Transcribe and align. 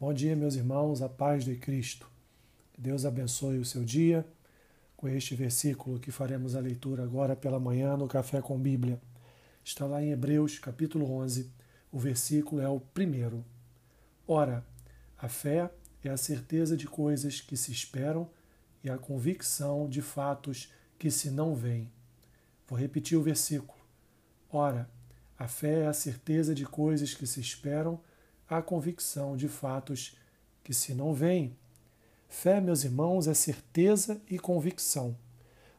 Bom 0.00 0.14
dia, 0.14 0.36
meus 0.36 0.54
irmãos, 0.54 1.02
a 1.02 1.08
paz 1.08 1.44
de 1.44 1.56
Cristo. 1.56 2.08
Deus 2.78 3.04
abençoe 3.04 3.58
o 3.58 3.64
seu 3.64 3.84
dia 3.84 4.24
com 4.96 5.08
este 5.08 5.34
versículo 5.34 5.98
que 5.98 6.12
faremos 6.12 6.54
a 6.54 6.60
leitura 6.60 7.02
agora 7.02 7.34
pela 7.34 7.58
manhã 7.58 7.96
no 7.96 8.06
Café 8.06 8.40
com 8.40 8.56
Bíblia. 8.56 9.00
Está 9.64 9.86
lá 9.86 10.00
em 10.00 10.12
Hebreus, 10.12 10.56
capítulo 10.60 11.10
11. 11.10 11.50
O 11.90 11.98
versículo 11.98 12.62
é 12.62 12.68
o 12.68 12.78
primeiro. 12.78 13.44
Ora, 14.24 14.64
a 15.18 15.28
fé 15.28 15.68
é 16.04 16.10
a 16.10 16.16
certeza 16.16 16.76
de 16.76 16.86
coisas 16.86 17.40
que 17.40 17.56
se 17.56 17.72
esperam 17.72 18.30
e 18.84 18.88
a 18.88 18.96
convicção 18.96 19.88
de 19.88 20.00
fatos 20.00 20.72
que 20.96 21.10
se 21.10 21.28
não 21.28 21.56
veem. 21.56 21.90
Vou 22.68 22.78
repetir 22.78 23.18
o 23.18 23.22
versículo. 23.22 23.80
Ora, 24.48 24.88
a 25.36 25.48
fé 25.48 25.80
é 25.80 25.86
a 25.88 25.92
certeza 25.92 26.54
de 26.54 26.64
coisas 26.64 27.14
que 27.14 27.26
se 27.26 27.40
esperam 27.40 28.00
a 28.48 28.62
convicção 28.62 29.36
de 29.36 29.46
fatos 29.46 30.16
que 30.64 30.72
se 30.72 30.94
não 30.94 31.12
veem. 31.12 31.56
Fé, 32.28 32.60
meus 32.60 32.84
irmãos, 32.84 33.26
é 33.26 33.34
certeza 33.34 34.20
e 34.28 34.38
convicção, 34.38 35.16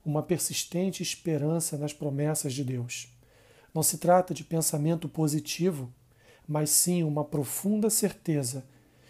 uma 0.05 0.21
persistente 0.21 1.01
esperança 1.01 1.77
nas 1.77 1.93
promessas 1.93 2.53
de 2.53 2.63
Deus. 2.63 3.11
Não 3.73 3.83
se 3.83 3.97
trata 3.97 4.33
de 4.33 4.43
pensamento 4.43 5.07
positivo, 5.07 5.91
mas 6.47 6.69
sim 6.69 7.03
uma 7.03 7.23
profunda 7.23 7.89
certeza 7.89 8.65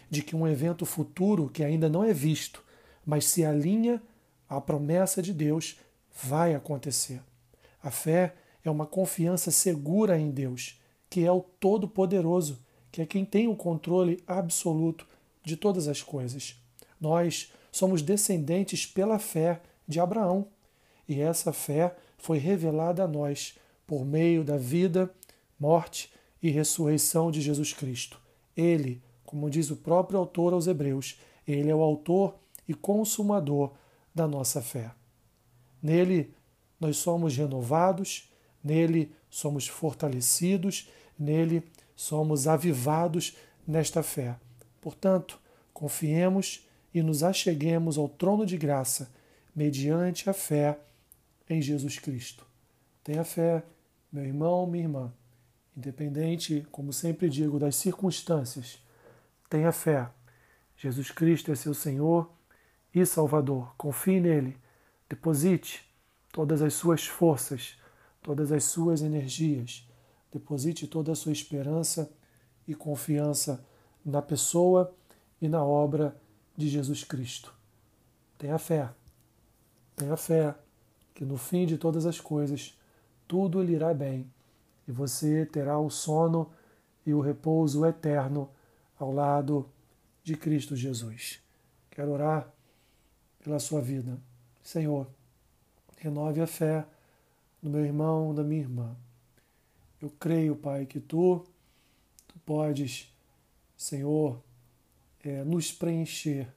de 0.08 0.22
que 0.22 0.36
um 0.36 0.46
evento 0.46 0.84
futuro 0.84 1.48
que 1.48 1.62
ainda 1.62 1.88
não 1.88 2.04
é 2.04 2.12
visto, 2.12 2.62
mas 3.04 3.24
se 3.26 3.44
alinha 3.44 4.02
à 4.48 4.60
promessa 4.60 5.22
de 5.22 5.32
Deus, 5.32 5.78
vai 6.22 6.54
acontecer. 6.54 7.22
A 7.82 7.90
fé 7.90 8.34
é 8.62 8.70
uma 8.70 8.86
confiança 8.86 9.50
segura 9.50 10.18
em 10.18 10.30
Deus, 10.30 10.80
que 11.08 11.24
é 11.24 11.32
o 11.32 11.40
Todo-Poderoso 11.40 12.58
que 12.90 13.02
é 13.02 13.06
quem 13.06 13.24
tem 13.24 13.48
o 13.48 13.56
controle 13.56 14.22
absoluto 14.26 15.06
de 15.44 15.56
todas 15.56 15.88
as 15.88 16.02
coisas. 16.02 16.56
Nós 17.00 17.52
somos 17.72 18.02
descendentes 18.02 18.86
pela 18.86 19.18
fé 19.18 19.60
de 19.86 20.00
Abraão, 20.00 20.46
e 21.08 21.20
essa 21.20 21.52
fé 21.52 21.96
foi 22.18 22.38
revelada 22.38 23.04
a 23.04 23.08
nós 23.08 23.56
por 23.86 24.04
meio 24.04 24.44
da 24.44 24.56
vida, 24.56 25.12
morte 25.58 26.12
e 26.42 26.50
ressurreição 26.50 27.30
de 27.30 27.40
Jesus 27.40 27.72
Cristo. 27.72 28.20
Ele, 28.56 29.02
como 29.24 29.50
diz 29.50 29.70
o 29.70 29.76
próprio 29.76 30.18
autor 30.18 30.52
aos 30.52 30.66
Hebreus, 30.66 31.18
ele 31.46 31.70
é 31.70 31.74
o 31.74 31.82
autor 31.82 32.36
e 32.68 32.74
consumador 32.74 33.72
da 34.14 34.28
nossa 34.28 34.62
fé. 34.62 34.92
Nele 35.82 36.32
nós 36.78 36.96
somos 36.98 37.36
renovados, 37.36 38.30
nele 38.62 39.12
somos 39.28 39.66
fortalecidos, 39.66 40.88
nele 41.18 41.62
somos 42.00 42.48
avivados 42.48 43.36
nesta 43.66 44.02
fé. 44.02 44.34
Portanto, 44.80 45.38
confiemos 45.70 46.66
e 46.94 47.02
nos 47.02 47.22
acheguemos 47.22 47.98
ao 47.98 48.08
trono 48.08 48.46
de 48.46 48.56
graça 48.56 49.12
mediante 49.54 50.30
a 50.30 50.32
fé 50.32 50.78
em 51.46 51.60
Jesus 51.60 51.98
Cristo. 51.98 52.46
Tenha 53.04 53.22
fé, 53.22 53.62
meu 54.10 54.24
irmão, 54.24 54.66
minha 54.66 54.84
irmã, 54.84 55.12
independente, 55.76 56.66
como 56.72 56.90
sempre 56.90 57.28
digo, 57.28 57.58
das 57.58 57.76
circunstâncias. 57.76 58.82
Tenha 59.50 59.70
fé. 59.70 60.08
Jesus 60.78 61.10
Cristo 61.10 61.52
é 61.52 61.54
seu 61.54 61.74
Senhor 61.74 62.30
e 62.94 63.04
Salvador. 63.04 63.74
Confie 63.76 64.20
nele. 64.20 64.56
Deposite 65.06 65.86
todas 66.32 66.62
as 66.62 66.72
suas 66.72 67.06
forças, 67.06 67.76
todas 68.22 68.50
as 68.52 68.64
suas 68.64 69.02
energias 69.02 69.89
Deposite 70.32 70.86
toda 70.86 71.12
a 71.12 71.16
sua 71.16 71.32
esperança 71.32 72.10
e 72.66 72.74
confiança 72.74 73.64
na 74.04 74.22
pessoa 74.22 74.94
e 75.40 75.48
na 75.48 75.64
obra 75.64 76.16
de 76.56 76.68
Jesus 76.68 77.04
Cristo. 77.04 77.54
Tenha 78.38 78.58
fé. 78.58 78.90
Tenha 79.96 80.16
fé 80.16 80.54
que 81.14 81.24
no 81.24 81.36
fim 81.36 81.66
de 81.66 81.76
todas 81.76 82.06
as 82.06 82.20
coisas 82.20 82.78
tudo 83.26 83.62
lhe 83.62 83.74
irá 83.74 83.92
bem 83.92 84.30
e 84.86 84.92
você 84.92 85.44
terá 85.46 85.78
o 85.78 85.90
sono 85.90 86.50
e 87.04 87.12
o 87.12 87.20
repouso 87.20 87.84
eterno 87.84 88.50
ao 88.98 89.12
lado 89.12 89.68
de 90.22 90.36
Cristo 90.36 90.76
Jesus. 90.76 91.40
Quero 91.90 92.12
orar 92.12 92.50
pela 93.42 93.58
sua 93.58 93.80
vida. 93.80 94.18
Senhor, 94.62 95.06
renove 95.96 96.40
a 96.40 96.46
fé 96.46 96.86
do 97.62 97.70
meu 97.70 97.84
irmão, 97.84 98.34
da 98.34 98.42
minha 98.42 98.60
irmã. 98.60 98.96
Eu 100.00 100.10
creio, 100.18 100.56
Pai, 100.56 100.86
que 100.86 100.98
tu, 100.98 101.44
tu 102.26 102.38
podes, 102.46 103.12
Senhor, 103.76 104.40
é, 105.22 105.44
nos 105.44 105.70
preencher 105.70 106.48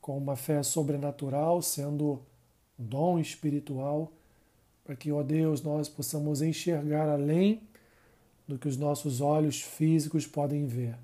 com 0.00 0.16
uma 0.16 0.36
fé 0.36 0.62
sobrenatural, 0.62 1.60
sendo 1.60 2.22
um 2.78 2.84
dom 2.84 3.18
espiritual, 3.18 4.10
para 4.84 4.96
que, 4.96 5.12
ó 5.12 5.22
Deus, 5.22 5.62
nós 5.62 5.86
possamos 5.86 6.40
enxergar 6.40 7.08
além 7.10 7.60
do 8.48 8.58
que 8.58 8.66
os 8.66 8.78
nossos 8.78 9.20
olhos 9.20 9.60
físicos 9.60 10.26
podem 10.26 10.66
ver. 10.66 10.96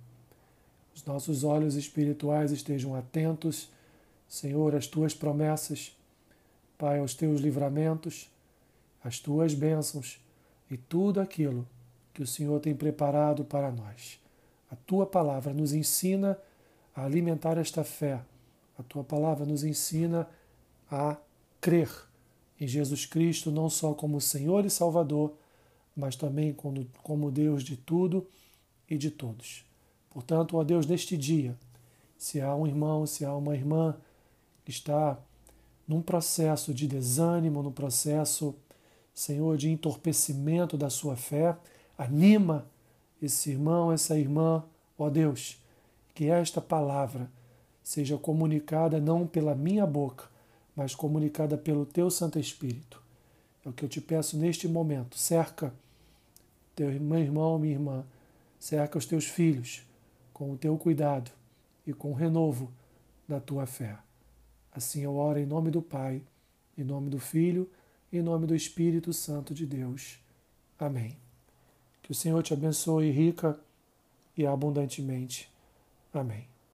Os 0.95 1.05
nossos 1.05 1.45
olhos 1.45 1.77
espirituais 1.77 2.51
estejam 2.51 2.95
atentos, 2.95 3.71
Senhor, 4.27 4.75
às 4.75 4.87
tuas 4.87 5.15
promessas, 5.15 5.95
Pai, 6.79 6.99
aos 6.99 7.15
teus 7.15 7.41
livramentos, 7.41 8.31
às 9.05 9.21
tuas 9.21 9.53
bênçãos 9.53 10.19
e 10.71 10.77
tudo 10.77 11.21
aquilo 11.21 11.67
que 12.13 12.23
o 12.23 12.27
Senhor 12.27 12.61
tem 12.61 12.75
preparado 12.75 13.45
para 13.45 13.71
nós. 13.71 14.21
A 14.71 14.77
tua 14.77 15.07
palavra 15.07 15.53
nos 15.53 15.73
ensina 15.73 16.39
a 16.95 17.05
alimentar 17.05 17.57
esta 17.57 17.85
fé. 17.85 18.21
A 18.79 18.83
tua 18.83 19.03
palavra 19.03 19.47
nos 19.47 19.65
ensina 19.65 20.29
a 20.91 21.17
crer 21.61 21.91
em 22.61 22.67
Jesus 22.67 23.07
Cristo, 23.07 23.51
não 23.51 23.71
só 23.71 23.95
como 23.95 24.21
Senhor 24.21 24.65
e 24.67 24.71
Salvador, 24.71 25.33
mas 25.97 26.17
também 26.17 26.53
como, 26.53 27.31
Deus 27.31 27.63
de 27.63 27.77
tudo 27.77 28.27
e 28.89 28.97
de 28.97 29.11
todos. 29.11 29.65
Portanto, 30.11 30.57
ó 30.57 30.65
Deus, 30.65 30.87
neste 30.87 31.17
dia, 31.17 31.57
se 32.17 32.41
há 32.41 32.55
um 32.55 32.67
irmão, 32.67 33.07
se 33.07 33.25
há 33.25 33.35
uma 33.35 33.55
irmã 33.55 33.97
que 34.65 34.71
está 34.71 35.19
num 35.87 36.03
processo 36.03 36.75
de 36.75 36.87
desânimo, 36.87 37.63
num 37.63 37.73
processo 37.73 38.55
Senhor, 39.19 39.57
de 39.57 39.69
entorpecimento 39.69 40.77
da 40.77 40.89
sua 40.89 41.17
fé. 41.17 41.57
Anima 41.99 42.65
esse 43.21 43.51
irmão, 43.51 43.91
essa 43.91 44.17
irmã, 44.17 44.63
ó 44.97 45.11
Deus, 45.11 45.61
que 46.15 46.27
esta 46.27 46.61
palavra 46.61 47.29
seja 47.83 48.17
comunicada 48.17 49.01
não 49.01 49.27
pela 49.27 49.57
minha 49.57 49.85
boca, 49.85 50.27
mas 50.77 50.95
comunicada 50.95 51.59
pelo 51.59 51.85
teu 51.85 52.13
Santo 52.13 52.39
Espírito. 52.39 53.03
É 53.67 53.69
o 53.69 53.73
que 53.73 53.85
eu 53.85 53.89
te 53.89 54.01
peço 54.01 54.39
neste 54.39 54.69
momento. 54.69 55.19
Cerca 55.19 55.75
teu 56.77 56.89
irmão, 56.89 57.59
minha 57.59 57.75
irmã, 57.75 58.05
cerca 58.57 58.99
os 58.99 59.05
teus 59.05 59.25
filhos 59.25 59.83
com 60.33 60.53
o 60.53 60.57
teu 60.57 60.79
cuidado 60.79 61.33
e 61.85 61.93
com 61.93 62.13
o 62.13 62.15
renovo 62.15 62.71
da 63.27 63.41
tua 63.41 63.67
fé. 63.67 63.99
Assim 64.73 65.03
eu 65.03 65.17
oro 65.17 65.41
em 65.41 65.47
nome 65.47 65.73
do 65.73 65.83
Pai, 65.83 66.23
em 66.77 66.85
nome 66.85 67.11
do 67.11 67.19
Filho 67.19 67.69
em 68.13 68.23
nome 68.23 68.47
do 68.47 68.55
Espírito 68.55 69.13
Santo 69.13 69.55
de 69.55 69.67
Deus. 69.67 70.19
Amém. 70.79 71.17
Que 72.03 72.13
o 72.13 72.15
Senhor 72.15 72.43
te 72.43 72.53
abençoe 72.53 73.11
rica 73.11 73.59
e 74.37 74.47
abundantemente. 74.47 75.51
Amém. 76.13 76.49